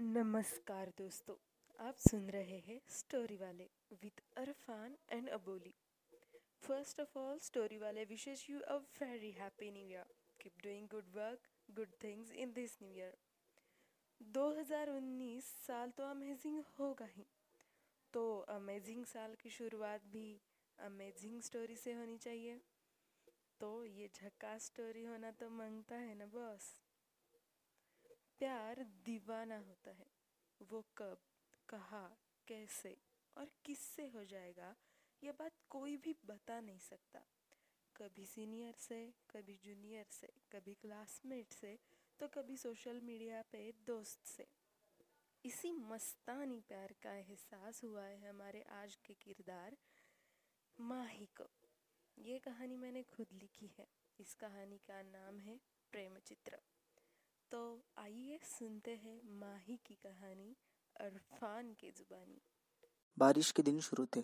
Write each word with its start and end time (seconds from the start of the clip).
नमस्कार 0.00 0.88
दोस्तों, 0.98 1.34
आप 1.80 1.96
सुन 1.98 2.28
रहे 2.30 2.58
हैं 2.58 2.80
स्टोरी 2.90 3.36
वाले 3.36 3.64
with 3.92 4.20
Arfan 4.36 4.96
and 5.12 5.28
Aboli. 5.28 5.74
First 6.62 7.00
of 7.00 7.18
all 7.18 7.38
story 7.38 7.78
वाले 7.78 8.04
wishes 8.04 8.50
you 8.50 8.60
a 8.60 8.76
very 9.00 9.30
happy 9.32 9.70
new 9.70 9.86
year 9.88 10.12
keep 10.40 10.52
doing 10.62 10.88
good 10.88 11.12
work 11.14 11.48
good 11.68 11.92
things 12.04 12.32
in 12.32 12.52
this 12.52 12.76
new 12.82 12.90
year 12.90 13.16
2019 14.20 15.52
साल 15.66 15.90
तो 15.90 16.04
अमेजिंग 16.04 16.62
होगा 16.78 17.06
ही। 17.06 17.26
तो 18.12 18.24
अमेजिंग 18.48 19.04
साल 19.04 19.34
की 19.34 19.50
शुरुआत 19.50 20.06
भी 20.06 20.28
अमेजिंग 20.78 21.40
स्टोरी 21.42 21.76
से 21.76 21.92
होनी 21.92 22.18
चाहिए। 22.18 22.60
तो 23.60 23.84
ये 23.84 24.10
झक्का 24.14 24.56
स्टोरी 24.58 25.04
होना 25.04 25.30
तो 25.30 25.50
माँगता 25.50 25.96
है 25.96 26.14
ना 26.14 26.26
बॉस 26.26 26.74
प्यार 28.38 28.82
दीवाना 29.04 29.58
होता 29.58 29.90
है। 29.90 30.06
वो 30.60 30.80
कब, 30.96 31.18
कहा, 31.68 32.06
कैसे 32.48 32.96
और 33.36 33.50
किससे 33.64 34.06
हो 34.06 34.24
जाएगा 34.24 34.74
ये 35.22 35.32
बात 35.32 35.60
कोई 35.70 35.96
भी 35.96 36.14
बता 36.26 36.60
नहीं 36.60 36.78
सकता। 36.78 37.20
कभी 37.96 38.26
सीनियर 38.26 38.74
से, 38.78 38.98
कभी 39.30 39.56
जूनियर 39.56 40.06
से, 40.10 40.32
कभी 40.52 40.74
क्लासमेट 40.74 41.52
से 41.52 41.78
तो 42.20 42.28
कभी 42.28 42.56
सोशल 42.56 43.00
मीडिया 43.00 43.42
पे 43.42 43.72
दोस्त 43.86 44.26
से। 44.26 44.46
इसी 45.44 45.72
मस्तानी 45.72 46.60
प्यार 46.60 46.94
का 47.02 47.14
एहसास 47.14 47.82
हुआ 47.84 48.04
है 48.04 48.28
हमारे 48.28 48.62
आज 48.72 48.96
के 48.96 49.14
किरदार 49.14 49.76
माही 50.78 51.26
को। 51.26 51.48
ये 52.18 52.38
कहानी 52.38 52.76
मैंने 52.76 53.02
खुद 53.02 53.32
लिखी 53.32 53.70
है। 53.78 53.86
इस 54.20 54.34
कहानी 54.34 54.78
का 54.78 55.02
नाम 55.02 55.40
है 55.40 55.58
प्रेम 55.92 56.18
चित्र 56.18 56.58
तो 57.54 57.82
आइए 57.98 58.38
सुनते 58.44 58.90
हैं 58.94 59.20
माही 59.40 59.76
की 59.86 59.94
कहानी, 59.96 60.54
अरफान 60.96 61.66
के 61.72 61.90
जुबानी। 61.90 62.40
बारिश 63.16 63.50
के 63.50 63.62
दिन 63.62 63.78
शुरू 63.80 64.06
थे। 64.16 64.22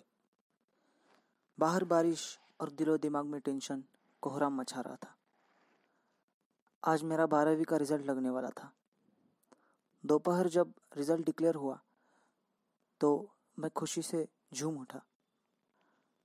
बाहर 1.57 1.83
बारिश 1.83 2.23
और 2.61 2.69
दिलो 2.71 2.97
दिमाग 2.97 3.25
में 3.25 3.39
टेंशन, 3.41 3.83
कोहराम 4.23 4.59
मचा 4.59 4.81
रहा 4.81 4.95
था। 4.95 5.15
आज 6.83 7.03
मेरा 7.03 7.25
बारहवीं 7.25 7.65
का 7.65 7.77
रिज़ल्ट 7.77 8.05
लगने 8.05 8.29
वाला 8.29 8.49
था। 8.51 8.71
दोपहर 10.03 10.47
जब 10.49 10.73
रिज़ल्ट 10.97 11.25
डिक्लेयर 11.25 11.55
हुआ 11.57 11.79
तो 13.01 13.13
मैं 13.57 13.71
खुशी 13.71 14.01
से 14.01 14.27
झूम 14.53 14.81
उठा। 14.81 15.01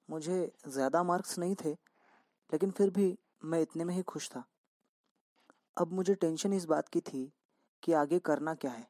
मुझे 0.09 0.53
ज़्यादा 0.69 1.03
मार्क्स 1.05 1.39
नहीं 1.39 1.55
थे, 1.55 1.73
लेकिन 1.73 2.71
फिर 2.73 2.91
भी 2.91 3.09
मैं 3.45 3.62
इतने 3.62 3.84
में 3.84 3.95
ही 3.95 4.03
खुश 4.05 4.31
था। 4.31 4.45
अब 5.77 5.93
मुझे 5.93 6.15
टेंशन 6.15 6.53
इस 6.53 6.65
बात 6.65 6.89
की 6.89 7.01
थी 7.01 7.21
कि 7.83 7.93
आगे 7.93 8.19
करना 8.19 8.55
क्या 8.55 8.71
है 8.71 8.87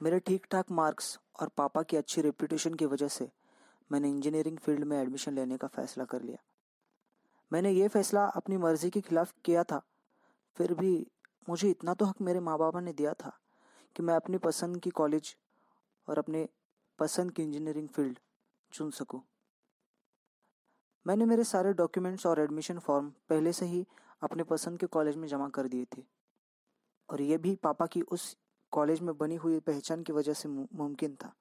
मेरे 0.00 0.18
ठीक 0.20 0.46
ठाक 0.50 0.70
मार्क्स 0.70 1.18
और 1.40 1.48
पापा 1.56 1.82
की 1.82 1.96
अच्छी 1.96 2.20
रेपुटेशन 2.20 2.74
की 2.74 2.86
वजह 2.86 3.08
से 3.08 3.28
मैंने 3.90 4.08
इंजीनियरिंग 4.08 4.58
फ़ील्ड 4.58 4.84
में 4.84 4.96
एडमिशन 5.00 5.34
लेने 5.34 5.56
का 5.56 5.68
फैसला 5.68 6.04
कर 6.04 6.22
लिया 6.22 6.38
मैंने 7.50 7.70
ये 7.70 7.88
फैसला 7.88 8.24
अपनी 8.36 8.56
मर्ज़ी 8.56 8.90
के 8.90 9.00
खिलाफ 9.00 9.34
किया 9.44 9.62
था, 9.64 9.80
फिर 10.56 10.74
भी 10.74 11.06
मुझे 11.48 11.70
इतना 11.70 11.94
तो 11.94 12.04
हक 12.04 12.20
मेरे 12.20 12.40
माँ 12.40 12.58
बापा 12.58 12.80
ने 12.80 12.92
दिया 12.92 13.12
था 13.14 13.32
कि 13.96 14.02
मैं 14.02 14.14
अपनी 14.14 14.38
पसंद 14.38 14.80
की 14.80 14.90
कॉलेज 14.92 15.34
और 16.08 16.18
अपने 16.18 16.46
पसंद 16.98 17.32
की 17.32 17.42
इंजीनियरिंग 17.42 17.88
फ़ील्ड 17.88 18.18
चुन 18.72 18.90
सकूँ। 18.90 19.20
मैंने 21.06 21.24
मेरे 21.24 21.44
सारे 21.44 21.72
डॉक्यूमेंट्स 21.72 22.26
और 22.26 22.40
एडमिशन 22.40 22.78
फॉर्म 22.78 23.12
पहले 23.28 23.52
से 23.52 23.66
ही 23.66 23.86
अपने 24.22 24.42
पसंद 24.42 24.78
के 24.78 24.86
कॉलेज 24.86 25.16
में 25.16 25.28
जमा 25.28 25.48
कर 25.48 25.68
दिए 25.68 25.84
थे। 25.96 26.02
और 27.08 27.20
यह 27.20 27.38
भी 27.38 27.54
पापा 27.54 27.86
की 27.86 28.00
उस 28.00 28.36
कॉलेज 28.72 29.00
में 29.00 29.16
बनी 29.18 29.36
हुई 29.36 29.58
पहचान 29.60 30.02
की 30.02 30.12
वजह 30.12 30.32
से 30.32 30.48
मुमकिन 30.48 31.14
था। 31.14 31.34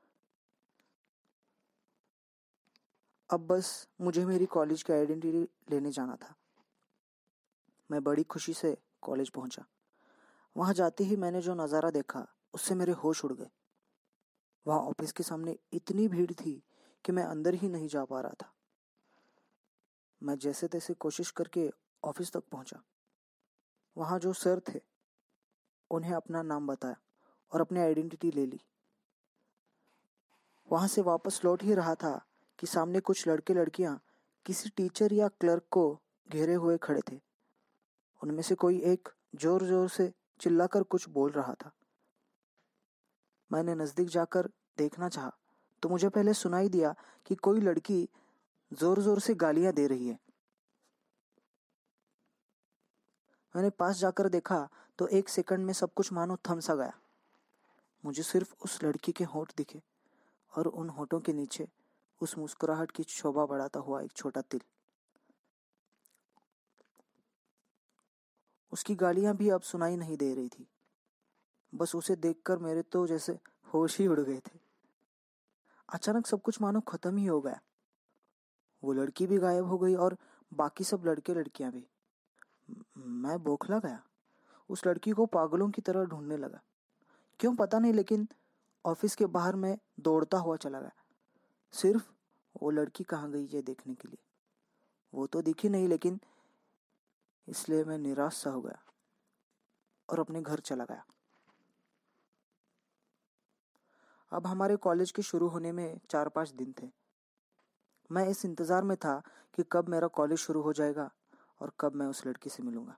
अब 3.29 3.47
बस 3.47 3.87
मुझे 4.01 4.25
मेरी 4.25 4.45
कॉलेज 4.45 4.83
की 4.83 4.93
आइडेंटिटी 4.93 5.47
लेने 5.71 5.91
जाना 5.91 6.15
था। 6.15 6.35
मैं 7.89 8.03
बड़ी 8.03 8.23
खुशी 8.23 8.53
से 8.53 8.77
कॉलेज 9.01 9.29
पहुँचा। 9.29 9.65
वहाँ 10.55 10.73
जाते 10.73 11.03
ही 11.03 11.15
मैंने 11.15 11.41
जो 11.41 11.53
नज़ारा 11.55 11.89
देखा, 11.89 12.25
उससे 12.53 12.75
मेरे 12.75 12.91
होश 12.93 13.23
उड़ 13.25 13.33
गए। 13.33 13.49
वहाँ 14.65 14.79
ऑफ़िस 14.79 15.11
के 15.11 15.23
सामने 15.23 15.57
इतनी 15.73 16.07
भीड़ 16.07 16.31
थी 16.31 16.61
कि 17.05 17.11
मैं 17.11 17.23
अंदर 17.23 17.53
ही 17.53 17.69
नहीं 17.69 17.87
जा 17.87 18.05
पा 18.05 18.21
रहा 18.21 18.33
था। 18.33 18.53
मैं 20.23 20.37
जैसे 20.39 20.67
तैसे 20.67 20.93
कोशिश 20.93 21.31
करके 21.31 21.69
ऑफ़िस 22.03 22.31
तक 22.31 22.43
पहुँचा। 22.51 22.81
वहाँ 23.97 24.19
जो 24.19 24.33
सर 24.33 24.59
थे, 24.69 24.79
उन्हें 25.91 26.13
अपना 26.13 26.41
नाम 26.41 26.67
बताया 26.67 26.95
और 27.51 27.61
अपनी 27.61 27.79
आइडेंटिटी 27.79 28.31
ले 28.31 28.45
ली। 28.45 28.59
वहाँ 30.69 30.87
से 30.87 31.01
वापस 31.01 31.41
लौट 31.45 31.63
ही 31.63 31.73
रहा 31.73 31.95
था 31.95 32.19
कि 32.59 32.67
सामने 32.67 32.99
कुछ 32.99 33.27
लड़के 33.27 33.53
लड़कियाँ 33.53 33.99
किसी 34.45 34.69
टीचर 34.69 35.13
या 35.13 35.27
क्लर्क 35.27 35.63
को 35.71 35.85
घेरे 36.29 36.53
हुए 36.53 36.77
खड़े 36.77 37.01
थे। 37.11 37.19
उनमें 38.21 38.41
से 38.43 38.55
कोई 38.55 38.79
एक 38.85 39.09
ज़ोर 39.35 39.63
ज़ोर 39.63 39.89
से 39.89 40.11
चिल्लाकर 40.39 40.83
कुछ 40.83 41.07
बोल 41.09 41.31
रहा 41.31 41.53
था। 41.53 41.71
मैंने 43.51 43.75
नज़दीक 43.75 44.07
जाकर 44.09 44.49
देखना 44.77 45.09
चाहा 45.09 45.31
तो 45.83 45.89
मुझे 45.89 46.09
पहले 46.09 46.33
सुनाई 46.33 46.69
दिया 46.69 46.93
कि 47.25 47.35
कोई 47.35 47.61
लड़की 47.61 48.07
ज़ोर 48.73 48.99
ज़ोर 49.01 49.19
से 49.19 49.33
गालियाँ 49.35 49.73
दे 49.73 49.87
रही 49.87 50.07
है। 50.07 50.17
मैंने 53.55 53.69
पास 53.69 53.97
जाकर 53.97 54.29
देखा 54.29 54.67
तो 54.99 55.07
एक 55.09 55.29
सेकंड 55.29 55.65
में 55.65 55.73
सब 55.73 55.93
कुछ 55.93 56.11
मानो 56.13 56.37
थम 56.49 56.59
सा 56.59 56.75
गया। 56.75 56.93
मुझे 58.03 58.23
सिर्फ़ 58.23 58.53
उस 58.65 58.83
लड़की 58.83 59.11
के 59.11 59.23
होठ 59.23 59.51
दिखे 59.57 59.81
और 60.53 60.67
उन 60.67 60.89
होठों 60.89 61.19
के 61.19 61.33
नीचे 61.33 61.67
उस 62.21 62.37
मुस्कुराहट 62.37 62.91
की 62.91 63.03
शोभा 63.03 63.45
बढ़ाता 63.45 63.79
हुआ 63.79 64.01
एक 64.01 64.11
छोटा 64.11 64.41
तिल। 64.41 64.61
उसकी 68.73 68.95
गालियाँ 68.95 69.35
भी 69.35 69.49
अब 69.49 69.61
सुनाई 69.61 69.95
नहीं 69.95 70.17
दे 70.17 70.33
रही 70.33 70.47
थी। 70.49 70.67
बस 71.73 71.95
उसे 71.95 72.15
देखकर 72.15 72.57
मेरे 72.59 72.81
तो 72.81 73.05
जैसे 73.07 73.37
होश 73.73 73.99
ही 73.99 74.07
उड़ 74.07 74.19
गए 74.19 74.37
थे। 74.37 74.59
अचानक 75.89 76.27
सब 76.27 76.41
कुछ 76.41 76.61
मानो 76.61 76.79
खत्म 76.81 77.17
ही 77.17 77.25
हो 77.25 77.39
गया। 77.41 77.59
वो 78.83 78.93
लड़की 78.93 79.27
भी 79.27 79.37
गायब 79.37 79.65
हो 79.65 79.77
गई 79.77 79.95
और 79.95 80.17
बाकी 80.53 80.83
सब 80.83 81.03
लड़के 81.05 81.33
लड़कियाँ 81.33 81.71
भी। 81.71 81.87
मैं 82.97 83.43
बौखला 83.43 83.79
गया। 83.79 84.03
उस 84.69 84.87
लड़की 84.87 85.11
को 85.11 85.25
पागलों 85.25 85.69
की 85.69 85.81
तरह 85.81 86.05
ढूँढने 86.05 86.37
लगा। 86.37 86.61
क्यों 87.39 87.55
पता 87.55 87.79
नहीं, 87.79 87.93
लेकिन 87.93 88.27
ऑफ़िस 88.85 89.15
के 89.15 89.25
बाहर 89.25 89.55
मैं 89.55 89.77
दौड़ता 89.99 90.37
हुआ 90.37 90.55
चला 90.55 90.79
गया। 90.79 90.91
सिर्फ़ 91.71 92.03
वो 92.61 92.69
लड़की 92.69 93.03
कहाँ 93.03 93.31
गई 93.31 93.45
ये 93.45 93.61
देखने 93.61 93.95
के 93.95 94.07
लिए। 94.07 94.23
वो 95.13 95.27
तो 95.27 95.41
दिखी 95.41 95.69
नहीं, 95.69 95.87
लेकिन 95.87 96.19
इसलिए 97.47 97.83
मैं 97.83 97.97
निराश 97.97 98.33
सा 98.33 98.49
हो 98.49 98.61
गया 98.61 98.83
और 100.09 100.19
अपने 100.19 100.41
घर 100.41 100.59
चला 100.59 100.85
गया। 100.85 101.05
अब 104.31 104.47
हमारे 104.47 104.75
कॉलेज 104.75 105.11
के 105.11 105.21
शुरू 105.21 105.47
होने 105.47 105.71
में 105.71 105.99
चार 106.09 106.29
पाँच 106.29 106.49
दिन 106.49 106.73
थे। 106.81 107.02
मैं 108.09 108.27
इस 108.29 108.43
इंतज़ार 108.45 108.83
में 108.83 108.95
था 108.97 109.21
कि 109.57 109.63
कब 109.71 109.89
मेरा 109.89 110.07
कॉलेज 110.09 110.39
शुरू 110.39 110.61
हो 110.61 110.73
जाएगा 110.73 111.09
और 111.61 111.71
कब 111.79 111.95
मैं 111.95 112.07
उस 112.07 112.25
लड़की 112.27 112.49
से 112.49 112.63
मिलूँगा। 112.63 112.97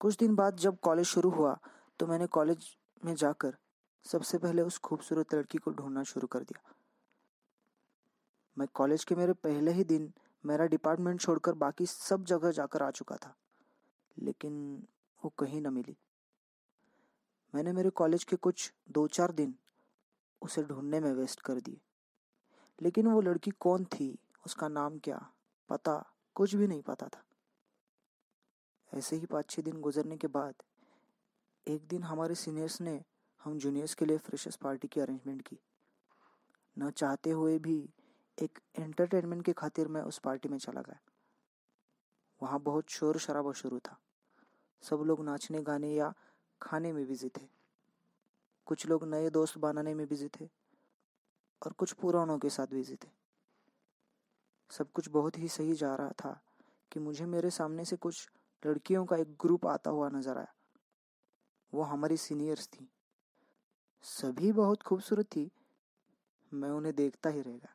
कुछ 0.00 0.16
दिन 0.18 0.34
बाद 0.34 0.56
जब 0.58 0.78
कॉलेज 0.80 1.06
शुरू 1.06 1.30
हुआ 1.30 1.58
तो 2.00 2.06
मैंने 2.06 2.26
कॉलेज 2.28 2.66
में 3.02 3.14
जाकर 3.14 3.56
सबसे 4.06 4.38
पहले 4.38 4.62
उस 4.62 4.78
खूबसूरत 4.78 5.34
लड़की 5.34 5.58
को 5.58 5.70
ढूंढना 5.72 6.02
शुरू 6.04 6.26
कर 6.26 6.40
दिया। 6.40 6.72
मैं 8.56 8.66
कॉलेज 8.74 9.04
के 9.04 9.14
मेरे 9.14 9.32
पहले 9.34 9.72
ही 9.72 9.84
दिन 9.84 10.12
मेरा 10.44 10.66
डिपार्टमेंट 10.66 11.20
छोड़कर 11.20 11.52
बाकी 11.54 11.86
सब 11.86 12.24
जगह 12.24 12.50
जाकर 12.52 12.82
आ 12.82 12.90
चुका 12.90 13.16
था, 13.16 13.34
लेकिन 14.16 14.82
वो 15.22 15.32
कहीं 15.38 15.60
न 15.60 15.72
मिली। 15.72 15.96
मैंने 17.54 17.72
मेरे 17.72 17.90
कॉलेज 17.92 18.24
के 18.24 18.36
कुछ 18.38 18.72
दो 18.90 19.06
चार 19.08 19.32
दिन 19.32 19.54
उसे 20.44 20.62
ढूँढने 20.62 21.00
में 21.00 21.12
वेस्ट 21.12 21.40
कर 21.40 21.60
दिए। 21.60 21.80
लेकिन 22.82 23.06
वो 23.06 23.20
लड़की 23.20 23.50
कौन 23.50 23.84
थी, 23.84 24.18
उसका 24.46 24.68
नाम 24.68 24.98
क्या, 24.98 25.32
पता 25.68 26.14
कुछ 26.34 26.54
भी 26.54 26.66
नहीं 26.66 26.82
पता 26.82 27.08
था। 27.08 27.24
ऐसे 28.94 29.16
ही 29.16 29.26
पाँच 29.26 29.50
छः 29.50 29.62
दिन 29.62 29.80
गुजरने 29.80 30.16
के 30.16 30.26
बाद, 30.26 30.54
एक 31.68 31.86
दिन 31.86 32.02
हमारे 32.02 32.34
सीनियर्स 32.34 32.80
ने 32.80 33.04
हम 33.44 33.58
जूनियर्स 33.58 33.94
के 33.94 34.04
लिए 34.04 34.18
फ्रेशर्स 34.18 34.56
पार्टी 34.56 34.88
की 34.88 35.00
अरेंजमेंट 35.00 35.42
की। 35.42 35.58
न 36.78 36.90
चाहते 36.90 37.30
हुए 37.30 37.58
भी 37.58 37.90
एक 38.42 38.58
एंटरटेनमेंट 38.78 39.44
के 39.44 39.52
खातिर 39.52 39.88
मैं 39.88 40.02
उस 40.02 40.18
पार्टी 40.18 40.48
में 40.48 40.58
चला 40.58 40.82
गया। 40.82 41.00
वहाँ 42.42 42.60
बहुत 42.60 42.90
शोर 42.90 43.18
शराबा 43.18 43.52
शुरू 43.52 43.78
था। 43.78 44.00
सब 44.82 44.96
लोग 44.96 45.24
नाचने 45.24 45.62
गाने 45.62 45.94
या 45.94 46.14
खाने 46.62 46.92
में 46.92 47.06
बिज़ी 47.06 47.28
थे। 47.28 47.63
कुछ 48.66 48.86
लोग 48.86 49.04
नए 49.04 49.30
दोस्त 49.30 49.58
बनाने 49.58 49.94
में 49.94 50.08
बिज़ी 50.08 50.28
थे 50.28 50.46
और 51.62 51.72
कुछ 51.72 51.92
पुरानों 51.92 52.38
के 52.38 52.50
साथ 52.50 52.66
बिज़ी 52.66 52.96
थे। 52.96 53.08
सब 54.70 54.92
कुछ 54.92 55.08
बहुत 55.08 55.38
ही 55.38 55.48
सही 55.48 55.74
जा 55.74 55.94
रहा 55.94 56.10
था 56.10 56.40
कि 56.92 57.00
मुझे 57.00 57.24
मेरे 57.24 57.50
सामने 57.50 57.84
से 57.84 57.96
कुछ 57.96 58.30
लड़कियों 58.66 59.04
का 59.04 59.16
एक 59.16 59.36
ग्रुप 59.40 59.66
आता 59.66 59.90
हुआ 59.90 60.08
नज़र 60.08 60.38
आया। 60.38 60.54
वो 61.74 61.82
हमारी 61.82 62.16
सीनियर्स 62.16 62.68
थी। 62.68 62.88
सभी 64.02 64.52
बहुत 64.52 64.82
खूबसूरत 64.82 65.26
थी। 65.26 65.50
मैं 66.54 66.70
उन्हें 66.70 66.94
देखता 66.94 67.30
ही 67.30 67.40
रहेगा। 67.40 67.74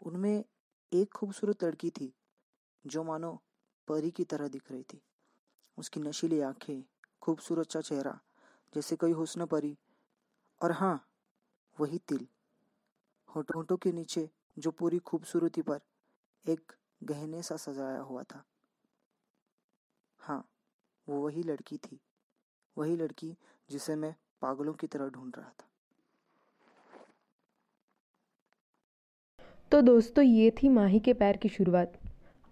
उनमें 0.00 0.44
एक 0.92 1.12
खूबसूरत 1.12 1.64
लड़की 1.64 1.90
थी 1.90 2.14
जो 2.86 3.04
मानो 3.04 3.42
परी 3.88 4.10
की 4.10 4.24
तरह 4.24 4.48
दिख 4.48 4.72
रही 4.72 4.82
थी। 4.82 5.02
उसकी 5.78 6.00
नशीली 6.00 6.40
आँखें, 6.40 6.84
खूबसूरत 7.22 7.70
सा 7.70 7.80
चेहरा, 7.80 8.20
जैसे 8.74 8.96
कोई 8.96 9.12
हुस्न 9.12 9.46
परी 9.46 9.78
और 10.64 10.72
हाँ 10.72 11.08
वही 11.80 11.98
तिल। 11.98 12.26
होठों 13.36 13.76
के 13.76 13.92
नीचे, 13.92 14.30
जो 14.58 14.70
पूरी 14.70 14.98
खूबसूरती 14.98 15.62
पर 15.62 15.80
एक 16.48 16.72
गहने 17.02 17.42
सा 17.42 17.56
सजाया 17.56 17.98
हुआ 17.98 18.22
था। 18.22 18.44
हाँ 20.18 20.48
वो 21.08 21.20
वही 21.20 21.42
लड़की 21.42 21.76
थी। 21.76 22.00
वही 22.78 22.96
लड़की 22.96 23.36
जिसे 23.70 23.96
मैं 23.96 24.14
पागलों 24.40 24.72
की 24.72 24.86
तरह 24.86 25.08
ढूंढ 25.08 25.36
रहा 25.36 25.48
था। 25.48 25.68
तो 29.70 29.80
दोस्तों, 29.80 30.24
ये 30.24 30.50
थी 30.50 30.68
माही 30.68 31.00
के 31.00 31.14
पैर 31.14 31.36
की 31.36 31.48
शुरुआत। 31.48 32.00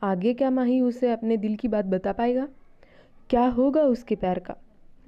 आगे 0.03 0.35
क्या 0.35 0.51
माही 0.51 0.81
उसे 0.81 1.13
अपने 1.13 1.37
दिल 1.37 1.57
की 1.57 1.69
बात 1.69 1.85
बता 1.85 2.13
पाएगा? 2.13 2.49
क्या 3.31 3.47
होगा 3.47 3.83
उसके 3.83 4.17
पैर 4.17 4.39
का? 4.39 4.57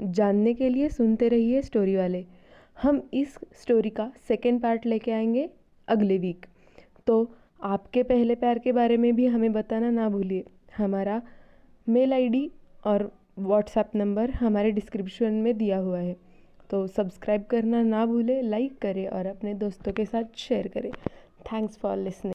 जानने 0.00 0.54
के 0.54 0.68
लिए 0.68 0.88
सुनते 0.88 1.28
रहिए 1.28 1.62
स्टोरी 1.62 1.96
वाले। 1.96 2.26
हम 2.82 3.08
इस 3.14 3.38
स्टोरी 3.52 3.90
का 3.90 4.12
सेकेंड 4.28 4.62
पार्ट 4.62 4.86
लेके 4.86 5.12
आएँगे 5.12 5.50
अगले 5.88 6.18
वीक 6.18 6.46
तो 7.06 7.34
आपके 7.62 8.02
पहले 8.02 8.34
प्यार 8.34 8.58
के 8.58 8.72
बारे 8.72 8.96
में 8.96 9.16
भी 9.16 9.26
हमें 9.26 9.52
बताना 9.52 9.90
ना 9.90 10.08
भूलिए. 10.08 10.44
हमारा 10.76 11.22
मेल 11.88 12.12
आईडी 12.12 12.50
और 12.86 13.12
व्हाट्सएप 13.38 13.90
नंबर 13.94 14.30
हमारे 14.30 14.70
डिस्क्रिप्शन 14.70 15.32
में 15.32 15.56
दिया 15.58 15.78
हुआ 15.78 15.98
है. 15.98 16.16
तो 16.70 16.86
सब्सक्राइब 16.86 17.44
करना 17.44 17.82
ना 17.82 18.06
भूलें 18.06 18.42
लाइक 18.42 18.78
करें 18.78 19.06
और 19.08 19.26
अपने 19.26 19.54
दोस्तों 19.54 19.92
के 19.92 20.04
साथ 20.04 20.36
शेयर 20.36 20.68
करें. 20.68 20.90
Thanks 21.52 21.76
for 21.76 21.96
listening 21.96 22.22